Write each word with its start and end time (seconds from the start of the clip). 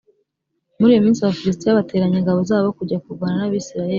muri 0.77 0.91
iyo 0.93 1.01
minsi 1.05 1.19
abafilisitiya 1.21 1.77
bateranya 1.79 2.17
ingabo 2.19 2.39
zabo 2.49 2.67
kujya 2.77 3.01
kurwana 3.03 3.35
n’abisirayeli 3.39 3.89